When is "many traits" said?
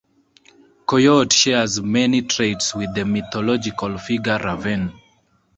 1.79-2.73